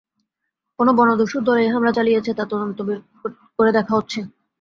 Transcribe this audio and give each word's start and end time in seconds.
কোন 0.79 0.87
বনদস্যুর 0.91 1.43
দল 1.43 1.57
এই 1.57 1.71
হামলা 1.73 1.91
চালিয়েছে, 1.93 2.31
তা 2.33 2.43
তদন্ত 2.45 2.77
করে 3.59 3.71
দেখা 3.77 3.93
হচ্ছে। 3.95 4.19